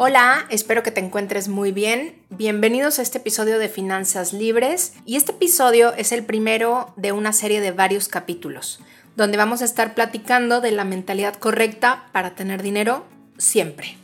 Hola, 0.00 0.46
espero 0.48 0.84
que 0.84 0.92
te 0.92 1.00
encuentres 1.00 1.48
muy 1.48 1.72
bien. 1.72 2.22
Bienvenidos 2.30 3.00
a 3.00 3.02
este 3.02 3.18
episodio 3.18 3.58
de 3.58 3.68
Finanzas 3.68 4.32
Libres 4.32 4.92
y 5.04 5.16
este 5.16 5.32
episodio 5.32 5.92
es 5.92 6.12
el 6.12 6.24
primero 6.24 6.92
de 6.94 7.10
una 7.10 7.32
serie 7.32 7.60
de 7.60 7.72
varios 7.72 8.06
capítulos, 8.06 8.78
donde 9.16 9.36
vamos 9.36 9.60
a 9.60 9.64
estar 9.64 9.94
platicando 9.94 10.60
de 10.60 10.70
la 10.70 10.84
mentalidad 10.84 11.34
correcta 11.34 12.06
para 12.12 12.36
tener 12.36 12.62
dinero 12.62 13.06
siempre. 13.38 13.98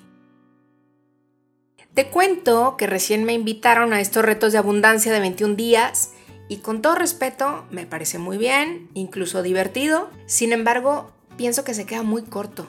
Te 1.94 2.08
cuento 2.08 2.76
que 2.76 2.88
recién 2.88 3.22
me 3.22 3.34
invitaron 3.34 3.92
a 3.92 4.00
estos 4.00 4.24
retos 4.24 4.50
de 4.50 4.58
abundancia 4.58 5.12
de 5.12 5.20
21 5.20 5.54
días 5.54 6.10
y 6.48 6.56
con 6.56 6.82
todo 6.82 6.96
respeto 6.96 7.66
me 7.70 7.86
parece 7.86 8.18
muy 8.18 8.36
bien, 8.36 8.90
incluso 8.94 9.44
divertido, 9.44 10.10
sin 10.26 10.52
embargo 10.52 11.12
pienso 11.36 11.62
que 11.62 11.72
se 11.72 11.86
queda 11.86 12.02
muy 12.02 12.22
corto. 12.22 12.66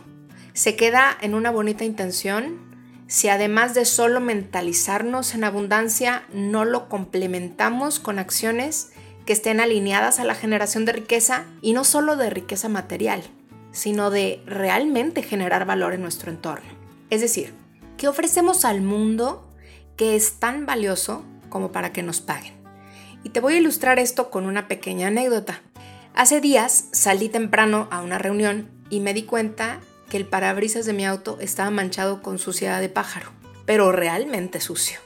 Se 0.54 0.76
queda 0.78 1.18
en 1.20 1.34
una 1.34 1.52
bonita 1.52 1.84
intención, 1.84 2.65
si 3.08 3.30
además 3.30 3.74
de 3.74 3.86
solo 3.86 4.20
mentalizarnos 4.20 5.36
en 5.36 5.44
abundancia, 5.44 6.24
no 6.34 6.66
lo 6.66 6.90
complementamos 6.90 8.00
con 8.00 8.18
acciones 8.18 8.92
que 9.26 9.34
estén 9.34 9.60
alineadas 9.60 10.20
a 10.20 10.24
la 10.24 10.36
generación 10.36 10.86
de 10.86 10.94
riqueza 10.94 11.46
y 11.62 11.74
no 11.74 11.84
solo 11.84 12.16
de 12.16 12.30
riqueza 12.30 12.70
material, 12.70 13.24
sino 13.72 14.10
de 14.10 14.42
realmente 14.46 15.22
generar 15.22 15.66
valor 15.66 15.94
en 15.94 16.02
nuestro 16.02 16.32
entorno. 16.32 16.70
Es 17.10 17.22
decir, 17.22 17.54
¿qué 17.98 18.08
ofrecemos 18.08 18.66
al 18.66 18.82
mundo 18.82 19.48
que 19.98 20.16
es 20.16 20.40
tan 20.40 20.66
valioso 20.66 21.24
como 21.50 21.72
para 21.72 21.92
que 21.92 22.04
nos 22.04 22.22
paguen? 22.22 22.54
Y 23.24 23.30
te 23.30 23.40
voy 23.40 23.56
a 23.56 23.58
ilustrar 23.58 24.00
esto 24.00 24.30
con 24.30 24.46
una 24.46 24.68
pequeña 24.68 25.08
anécdota. 25.08 25.62
Hace 26.14 26.42
días 26.42 26.86
salí 26.92 27.30
temprano 27.30 27.88
a 27.92 28.02
una 28.02 28.18
reunión 28.18 28.70
y 28.90 29.00
me 29.00 29.14
di 29.14 29.24
cuenta 29.24 29.80
que 30.10 30.18
el 30.18 30.26
parabrisas 30.26 30.86
de 30.86 30.94
mi 30.94 31.06
auto 31.06 31.38
estaba 31.40 31.70
manchado 31.72 32.22
con 32.22 32.40
suciedad 32.40 32.82
de 32.82 32.90
pájaro, 32.90 33.32
pero 33.66 33.92
realmente 33.92 34.60
sucio. 34.60 35.00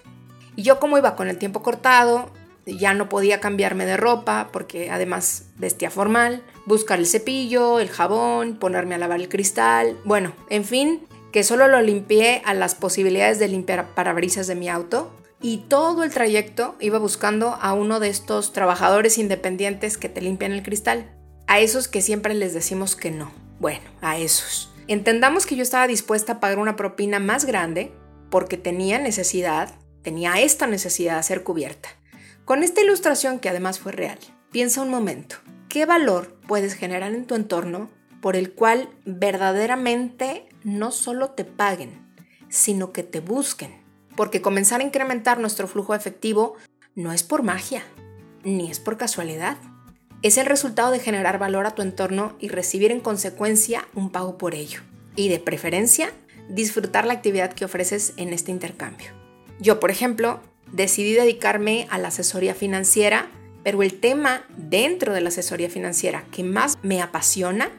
Y 0.56 0.64
yo 0.64 0.80
como 0.80 0.98
iba 0.98 1.16
con 1.16 1.30
el 1.30 1.38
tiempo 1.38 1.62
cortado, 1.62 2.32
ya 2.66 2.94
no 2.94 3.10
podía 3.10 3.40
cambiarme 3.40 3.86
de 3.86 3.98
ropa 3.98 4.50
porque 4.52 4.92
además 4.92 5.46
vestía 5.58 5.90
formal, 5.90 6.44
buscar 6.66 7.00
el 7.00 7.08
cepillo, 7.08 7.80
el 7.80 7.90
jabón, 7.90 8.58
ponerme 8.58 8.96
a 8.96 9.00
lavar 9.00 9.20
el 9.20 9.30
cristal, 9.30 9.98
bueno, 10.06 10.34
en 10.50 10.66
fin, 10.66 11.02
que 11.32 11.44
solo 11.44 11.68
lo 11.68 11.82
limpié 11.82 12.42
a 12.46 12.54
las 12.54 12.76
posibilidades 12.76 13.40
de 13.40 13.48
limpiar 13.48 13.94
parabrisas 13.96 14.48
de 14.48 14.56
mi 14.56 14.70
auto 14.70 15.12
y 15.42 15.60
todo 15.70 16.04
el 16.04 16.12
trayecto 16.12 16.76
iba 16.80 17.00
buscando 17.00 17.58
a 17.62 17.74
uno 17.74 18.00
de 18.00 18.10
estos 18.10 18.52
trabajadores 18.52 19.18
independientes 19.18 19.98
que 19.98 20.10
te 20.10 20.22
limpian 20.22 20.52
el 20.52 20.64
cristal, 20.64 21.10
a 21.48 21.60
esos 21.60 21.88
que 21.88 22.02
siempre 22.02 22.34
les 22.34 22.54
decimos 22.54 22.96
que 22.96 23.12
no, 23.12 23.32
bueno, 23.60 23.90
a 24.02 24.18
esos. 24.18 24.72
Entendamos 24.90 25.46
que 25.46 25.56
yo 25.56 25.62
estaba 25.62 25.86
dispuesta 25.86 26.34
a 26.34 26.40
pagar 26.40 26.58
una 26.58 26.76
propina 26.76 27.20
más 27.20 27.46
grande 27.46 27.94
porque 28.32 28.58
tenía 28.58 28.98
necesidad, 28.98 29.76
tenía 30.02 30.42
esta 30.42 30.66
necesidad 30.66 31.18
de 31.18 31.22
ser 31.22 31.44
cubierta. 31.44 31.90
Con 32.44 32.64
esta 32.64 32.82
ilustración 32.82 33.38
que 33.38 33.50
además 33.50 33.78
fue 33.78 33.92
real, 33.92 34.18
piensa 34.52 34.82
un 34.82 34.90
momento, 34.90 35.36
¿qué 35.70 35.86
valor 35.86 36.40
puedes 36.48 36.74
generar 36.74 37.14
en 37.14 37.28
tu 37.28 37.36
entorno 37.36 37.92
por 38.20 38.36
el 38.36 38.52
cual 38.54 38.90
verdaderamente 39.06 40.50
no 40.64 40.90
solo 40.90 41.30
te 41.30 41.46
paguen, 41.46 41.92
sino 42.50 42.92
que 42.92 43.04
te 43.04 43.20
busquen? 43.20 43.84
Porque 44.16 44.42
comenzar 44.42 44.82
a 44.82 44.86
incrementar 44.86 45.40
nuestro 45.40 45.68
flujo 45.68 45.94
efectivo 45.94 46.56
no 46.96 47.14
es 47.14 47.22
por 47.22 47.44
magia, 47.44 47.84
ni 48.44 48.72
es 48.72 48.80
por 48.80 48.98
casualidad 48.98 49.60
es 50.22 50.38
el 50.38 50.46
resultado 50.46 50.92
de 50.92 51.00
generar 51.00 51.40
valor 51.40 51.66
a 51.66 51.72
tu 51.72 51.82
entorno 51.82 52.36
y 52.40 52.50
recibir 52.50 52.92
en 52.92 53.00
consecuencia 53.00 53.88
un 53.96 54.10
pago 54.10 54.38
por 54.38 54.54
ello. 54.54 54.82
Y 55.16 55.30
de 55.30 55.40
preferencia, 55.40 56.12
disfrutar 56.50 57.06
la 57.06 57.14
actividad 57.14 57.54
que 57.54 57.66
ofreces 57.66 58.14
en 58.18 58.34
este 58.34 58.52
intercambio. 58.52 59.12
Yo, 59.60 59.80
por 59.80 59.92
ejemplo, 59.92 60.42
decidí 60.72 61.14
dedicarme 61.14 61.88
a 61.90 61.98
la 61.98 62.10
asesoría 62.10 62.54
financiera, 62.54 63.28
pero 63.64 63.82
el 63.82 64.00
tema 64.00 64.46
dentro 64.58 65.14
de 65.14 65.22
la 65.22 65.30
asesoría 65.30 65.70
financiera 65.70 66.26
que 66.32 66.44
más 66.44 66.78
me 66.82 67.02
apasiona 67.02 67.70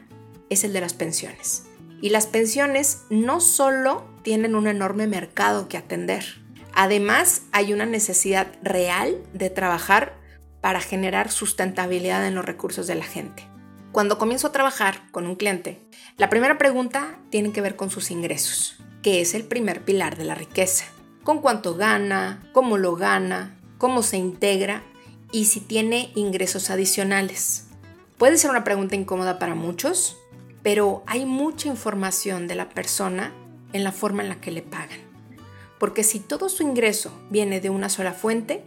es 0.49 0.63
el 0.63 0.73
de 0.73 0.81
las 0.81 0.93
pensiones. 0.93 1.63
Y 2.01 2.09
las 2.09 2.25
pensiones 2.25 3.03
no 3.09 3.39
solo 3.39 4.05
tienen 4.23 4.55
un 4.55 4.67
enorme 4.67 5.05
mercado 5.05 5.67
que 5.67 5.77
atender, 5.77 6.25
además 6.73 7.43
hay 7.51 7.73
una 7.73 7.85
necesidad 7.85 8.47
real 8.63 9.17
de 9.33 9.49
trabajar 9.49 10.20
para 10.61 10.79
generar 10.79 11.31
sustentabilidad 11.31 12.25
en 12.25 12.35
los 12.35 12.45
recursos 12.45 12.87
de 12.87 12.95
la 12.95 13.03
gente. 13.03 13.47
Cuando 13.91 14.17
comienzo 14.17 14.47
a 14.47 14.51
trabajar 14.51 15.11
con 15.11 15.25
un 15.25 15.35
cliente, 15.35 15.81
la 16.17 16.29
primera 16.29 16.57
pregunta 16.57 17.19
tiene 17.29 17.51
que 17.51 17.61
ver 17.61 17.75
con 17.75 17.89
sus 17.89 18.09
ingresos, 18.09 18.77
que 19.01 19.19
es 19.19 19.33
el 19.33 19.43
primer 19.43 19.83
pilar 19.83 20.15
de 20.15 20.23
la 20.23 20.35
riqueza. 20.35 20.85
Con 21.23 21.41
cuánto 21.41 21.75
gana, 21.75 22.41
cómo 22.53 22.77
lo 22.77 22.95
gana, 22.95 23.57
cómo 23.77 24.01
se 24.01 24.17
integra 24.17 24.83
y 25.31 25.45
si 25.45 25.59
tiene 25.59 26.11
ingresos 26.15 26.69
adicionales. 26.69 27.67
Puede 28.17 28.37
ser 28.37 28.51
una 28.51 28.63
pregunta 28.63 28.95
incómoda 28.95 29.39
para 29.39 29.55
muchos, 29.55 30.17
pero 30.63 31.03
hay 31.07 31.25
mucha 31.25 31.67
información 31.67 32.47
de 32.47 32.55
la 32.55 32.69
persona 32.69 33.33
en 33.73 33.83
la 33.83 33.91
forma 33.91 34.23
en 34.23 34.29
la 34.29 34.39
que 34.39 34.51
le 34.51 34.61
pagan. 34.61 34.99
Porque 35.79 36.03
si 36.03 36.19
todo 36.19 36.47
su 36.47 36.63
ingreso 36.63 37.11
viene 37.29 37.59
de 37.59 37.71
una 37.71 37.89
sola 37.89 38.13
fuente, 38.13 38.63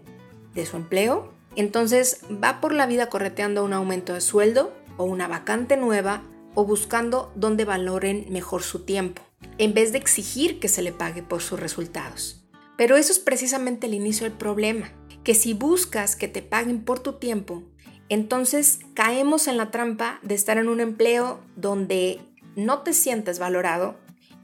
de 0.54 0.66
su 0.66 0.76
empleo, 0.76 1.33
entonces 1.56 2.20
va 2.42 2.60
por 2.60 2.72
la 2.72 2.86
vida 2.86 3.08
correteando 3.08 3.64
un 3.64 3.72
aumento 3.72 4.14
de 4.14 4.20
sueldo 4.20 4.72
o 4.96 5.04
una 5.04 5.28
vacante 5.28 5.76
nueva 5.76 6.22
o 6.54 6.64
buscando 6.64 7.32
donde 7.34 7.64
valoren 7.64 8.26
mejor 8.30 8.62
su 8.62 8.84
tiempo, 8.84 9.22
en 9.58 9.74
vez 9.74 9.92
de 9.92 9.98
exigir 9.98 10.60
que 10.60 10.68
se 10.68 10.82
le 10.82 10.92
pague 10.92 11.22
por 11.22 11.42
sus 11.42 11.60
resultados. 11.60 12.44
Pero 12.76 12.96
eso 12.96 13.12
es 13.12 13.18
precisamente 13.18 13.86
el 13.86 13.94
inicio 13.94 14.24
del 14.24 14.36
problema, 14.36 14.92
que 15.22 15.34
si 15.34 15.54
buscas 15.54 16.16
que 16.16 16.28
te 16.28 16.42
paguen 16.42 16.84
por 16.84 17.00
tu 17.00 17.14
tiempo, 17.14 17.62
entonces 18.08 18.80
caemos 18.94 19.48
en 19.48 19.56
la 19.56 19.70
trampa 19.70 20.18
de 20.22 20.34
estar 20.34 20.58
en 20.58 20.68
un 20.68 20.80
empleo 20.80 21.40
donde 21.56 22.20
no 22.56 22.80
te 22.80 22.92
sientes 22.92 23.38
valorado 23.38 23.96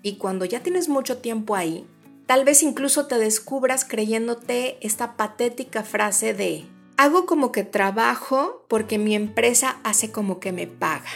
y 0.02 0.16
cuando 0.16 0.44
ya 0.44 0.60
tienes 0.60 0.88
mucho 0.88 1.18
tiempo 1.18 1.54
ahí, 1.54 1.86
tal 2.26 2.44
vez 2.44 2.62
incluso 2.62 3.06
te 3.06 3.18
descubras 3.18 3.84
creyéndote 3.84 4.78
esta 4.80 5.16
patética 5.16 5.82
frase 5.82 6.32
de 6.32 6.64
Hago 7.00 7.24
como 7.24 7.50
que 7.50 7.64
trabajo 7.64 8.66
porque 8.68 8.98
mi 8.98 9.14
empresa 9.14 9.78
hace 9.84 10.12
como 10.12 10.38
que 10.38 10.52
me 10.52 10.66
paga. 10.66 11.08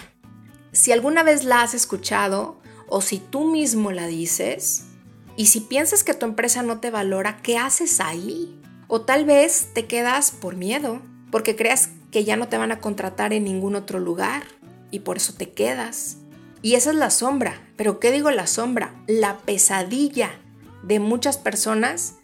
Si 0.72 0.92
alguna 0.92 1.22
vez 1.22 1.44
la 1.44 1.60
has 1.60 1.74
escuchado 1.74 2.58
o 2.88 3.02
si 3.02 3.18
tú 3.18 3.44
mismo 3.44 3.92
la 3.92 4.06
dices, 4.06 4.86
y 5.36 5.44
si 5.48 5.60
piensas 5.60 6.02
que 6.02 6.14
tu 6.14 6.24
empresa 6.24 6.62
no 6.62 6.80
te 6.80 6.90
valora, 6.90 7.36
¿qué 7.42 7.58
haces 7.58 8.00
ahí? 8.00 8.58
O 8.88 9.02
tal 9.02 9.26
vez 9.26 9.74
te 9.74 9.84
quedas 9.84 10.30
por 10.30 10.56
miedo, 10.56 11.02
porque 11.30 11.54
creas 11.54 11.90
que 12.10 12.24
ya 12.24 12.38
no 12.38 12.48
te 12.48 12.56
van 12.56 12.72
a 12.72 12.80
contratar 12.80 13.34
en 13.34 13.44
ningún 13.44 13.76
otro 13.76 13.98
lugar 13.98 14.44
y 14.90 15.00
por 15.00 15.18
eso 15.18 15.34
te 15.34 15.50
quedas. 15.52 16.16
Y 16.62 16.76
esa 16.76 16.92
es 16.92 16.96
la 16.96 17.10
sombra. 17.10 17.60
Pero 17.76 18.00
¿qué 18.00 18.10
digo 18.10 18.30
la 18.30 18.46
sombra? 18.46 18.94
La 19.06 19.36
pesadilla 19.36 20.30
de 20.82 20.98
muchas 20.98 21.36
personas 21.36 22.14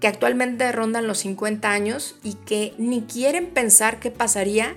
que 0.00 0.08
actualmente 0.08 0.72
rondan 0.72 1.06
los 1.06 1.18
50 1.18 1.70
años 1.70 2.16
y 2.22 2.34
que 2.34 2.74
ni 2.78 3.02
quieren 3.02 3.50
pensar 3.50 4.00
qué 4.00 4.10
pasaría 4.10 4.76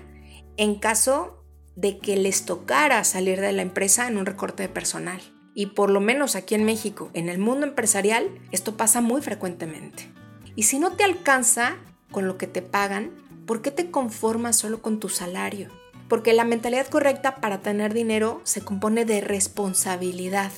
en 0.58 0.76
caso 0.76 1.44
de 1.76 1.98
que 1.98 2.18
les 2.18 2.46
tocara 2.46 3.04
salir 3.04 3.40
de 3.40 3.54
la 3.54 3.62
empresa 3.62 4.08
en 4.08 4.18
un 4.18 4.26
recorte 4.26 4.64
de 4.64 4.70
personal. 4.70 5.22
Y 5.56 5.68
por 5.68 5.90
lo 5.90 6.02
menos 6.02 6.36
aquí 6.36 6.56
en 6.56 6.66
México, 6.66 7.10
en 7.14 7.30
el 7.30 7.40
mundo 7.40 7.66
empresarial, 7.66 8.30
esto 8.52 8.76
pasa 8.76 9.02
muy 9.02 9.22
frecuentemente. 9.22 10.12
Y 10.56 10.64
si 10.64 10.78
no 10.78 10.92
te 10.94 11.04
alcanza 11.04 11.78
con 12.12 12.28
lo 12.28 12.38
que 12.38 12.48
te 12.48 12.62
pagan, 12.62 13.12
¿por 13.46 13.62
qué 13.62 13.72
te 13.72 13.92
conformas 13.92 14.58
solo 14.58 14.82
con 14.82 15.00
tu 15.00 15.10
salario? 15.10 15.70
Porque 16.10 16.34
la 16.34 16.44
mentalidad 16.44 16.88
correcta 16.88 17.36
para 17.36 17.62
tener 17.62 17.94
dinero 17.94 18.42
se 18.44 18.62
compone 18.62 19.06
de 19.06 19.22
responsabilidad. 19.22 20.52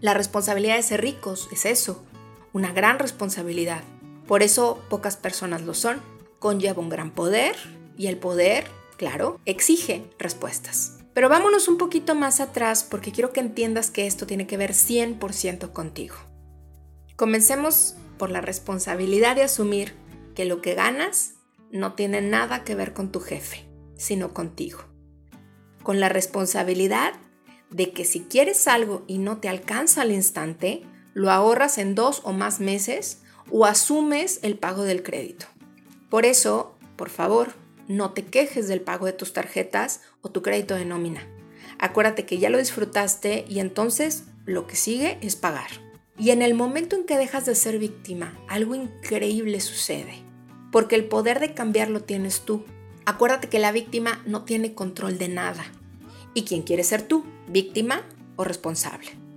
La 0.00 0.14
responsabilidad 0.14 0.76
de 0.76 0.82
ser 0.82 1.00
ricos 1.00 1.48
es 1.52 1.64
eso, 1.64 2.04
una 2.52 2.72
gran 2.72 2.98
responsabilidad. 2.98 3.82
Por 4.30 4.44
eso 4.44 4.80
pocas 4.88 5.16
personas 5.16 5.62
lo 5.62 5.74
son. 5.74 6.00
Conlleva 6.38 6.80
un 6.80 6.88
gran 6.88 7.10
poder 7.10 7.56
y 7.96 8.06
el 8.06 8.16
poder, 8.16 8.64
claro, 8.96 9.40
exige 9.44 10.08
respuestas. 10.20 11.00
Pero 11.14 11.28
vámonos 11.28 11.66
un 11.66 11.78
poquito 11.78 12.14
más 12.14 12.38
atrás 12.38 12.86
porque 12.88 13.10
quiero 13.10 13.32
que 13.32 13.40
entiendas 13.40 13.90
que 13.90 14.06
esto 14.06 14.28
tiene 14.28 14.46
que 14.46 14.56
ver 14.56 14.70
100% 14.70 15.72
contigo. 15.72 16.14
Comencemos 17.16 17.96
por 18.18 18.30
la 18.30 18.40
responsabilidad 18.40 19.34
de 19.34 19.42
asumir 19.42 19.94
que 20.36 20.44
lo 20.44 20.62
que 20.62 20.76
ganas 20.76 21.32
no 21.72 21.94
tiene 21.94 22.20
nada 22.20 22.62
que 22.62 22.76
ver 22.76 22.92
con 22.92 23.10
tu 23.10 23.18
jefe, 23.18 23.66
sino 23.96 24.32
contigo. 24.32 24.84
Con 25.82 25.98
la 25.98 26.08
responsabilidad 26.08 27.14
de 27.70 27.90
que 27.90 28.04
si 28.04 28.20
quieres 28.20 28.68
algo 28.68 29.02
y 29.08 29.18
no 29.18 29.38
te 29.38 29.48
alcanza 29.48 30.02
al 30.02 30.12
instante, 30.12 30.84
lo 31.14 31.32
ahorras 31.32 31.78
en 31.78 31.96
dos 31.96 32.20
o 32.22 32.32
más 32.32 32.60
meses 32.60 33.22
o 33.50 33.66
asumes 33.66 34.40
el 34.42 34.58
pago 34.58 34.84
del 34.84 35.02
crédito. 35.02 35.46
Por 36.08 36.24
eso, 36.24 36.76
por 36.96 37.10
favor, 37.10 37.54
no 37.88 38.12
te 38.12 38.24
quejes 38.24 38.68
del 38.68 38.80
pago 38.80 39.06
de 39.06 39.12
tus 39.12 39.32
tarjetas 39.32 40.00
o 40.22 40.30
tu 40.30 40.42
crédito 40.42 40.74
de 40.74 40.84
nómina. 40.84 41.26
Acuérdate 41.78 42.26
que 42.26 42.38
ya 42.38 42.50
lo 42.50 42.58
disfrutaste 42.58 43.44
y 43.48 43.60
entonces 43.60 44.24
lo 44.44 44.66
que 44.66 44.76
sigue 44.76 45.18
es 45.22 45.36
pagar. 45.36 45.70
Y 46.18 46.30
en 46.30 46.42
el 46.42 46.54
momento 46.54 46.96
en 46.96 47.04
que 47.04 47.16
dejas 47.16 47.46
de 47.46 47.54
ser 47.54 47.78
víctima, 47.78 48.38
algo 48.48 48.74
increíble 48.74 49.60
sucede, 49.60 50.22
porque 50.70 50.94
el 50.94 51.06
poder 51.06 51.40
de 51.40 51.54
cambiar 51.54 51.88
lo 51.88 52.02
tienes 52.02 52.42
tú. 52.42 52.64
Acuérdate 53.06 53.48
que 53.48 53.58
la 53.58 53.72
víctima 53.72 54.22
no 54.26 54.44
tiene 54.44 54.74
control 54.74 55.16
de 55.16 55.28
nada. 55.28 55.64
¿Y 56.34 56.44
quién 56.44 56.62
quiere 56.62 56.84
ser 56.84 57.02
tú? 57.02 57.24
¿Víctima 57.48 58.02
o 58.36 58.44
responsable? 58.44 59.29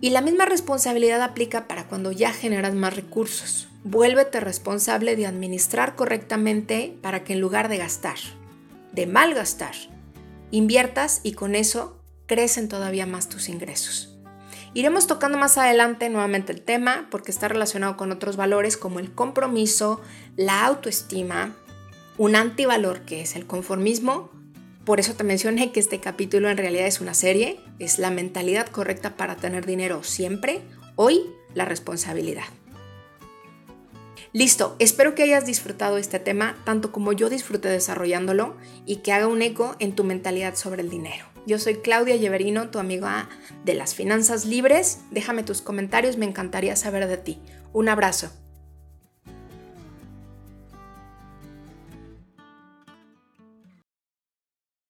Y 0.00 0.10
la 0.10 0.22
misma 0.22 0.46
responsabilidad 0.46 1.22
aplica 1.22 1.68
para 1.68 1.86
cuando 1.86 2.12
ya 2.12 2.32
generas 2.32 2.74
más 2.74 2.96
recursos. 2.96 3.68
Vuélvete 3.84 4.40
responsable 4.40 5.16
de 5.16 5.26
administrar 5.26 5.96
correctamente 5.96 6.96
para 7.02 7.24
que 7.24 7.34
en 7.34 7.40
lugar 7.40 7.68
de 7.68 7.78
gastar, 7.78 8.16
de 8.92 9.06
malgastar, 9.06 9.74
inviertas 10.50 11.20
y 11.22 11.32
con 11.32 11.54
eso 11.54 11.98
crecen 12.26 12.68
todavía 12.68 13.06
más 13.06 13.28
tus 13.28 13.48
ingresos. 13.48 14.16
Iremos 14.72 15.06
tocando 15.06 15.36
más 15.36 15.58
adelante 15.58 16.08
nuevamente 16.08 16.52
el 16.52 16.62
tema 16.62 17.08
porque 17.10 17.32
está 17.32 17.48
relacionado 17.48 17.96
con 17.96 18.12
otros 18.12 18.36
valores 18.36 18.76
como 18.76 19.00
el 19.00 19.12
compromiso, 19.12 20.00
la 20.36 20.64
autoestima, 20.64 21.56
un 22.18 22.36
antivalor 22.36 23.00
que 23.00 23.22
es 23.22 23.34
el 23.34 23.46
conformismo. 23.46 24.30
Por 24.90 24.98
eso 24.98 25.14
te 25.14 25.22
mencioné 25.22 25.70
que 25.70 25.78
este 25.78 26.00
capítulo 26.00 26.50
en 26.50 26.56
realidad 26.56 26.88
es 26.88 27.00
una 27.00 27.14
serie, 27.14 27.60
es 27.78 28.00
la 28.00 28.10
mentalidad 28.10 28.66
correcta 28.66 29.16
para 29.16 29.36
tener 29.36 29.64
dinero 29.64 30.02
siempre, 30.02 30.62
hoy 30.96 31.30
la 31.54 31.64
responsabilidad. 31.64 32.42
Listo, 34.32 34.74
espero 34.80 35.14
que 35.14 35.22
hayas 35.22 35.46
disfrutado 35.46 35.96
este 35.96 36.18
tema 36.18 36.56
tanto 36.64 36.90
como 36.90 37.12
yo 37.12 37.30
disfruté 37.30 37.68
desarrollándolo 37.68 38.56
y 38.84 38.96
que 38.96 39.12
haga 39.12 39.28
un 39.28 39.42
eco 39.42 39.76
en 39.78 39.94
tu 39.94 40.02
mentalidad 40.02 40.56
sobre 40.56 40.82
el 40.82 40.90
dinero. 40.90 41.24
Yo 41.46 41.60
soy 41.60 41.76
Claudia 41.76 42.16
Lleverino, 42.16 42.70
tu 42.70 42.80
amiga 42.80 43.28
de 43.64 43.74
las 43.74 43.94
finanzas 43.94 44.44
libres. 44.44 45.02
Déjame 45.12 45.44
tus 45.44 45.62
comentarios, 45.62 46.16
me 46.16 46.26
encantaría 46.26 46.74
saber 46.74 47.06
de 47.06 47.16
ti. 47.16 47.38
Un 47.72 47.88
abrazo. 47.88 48.32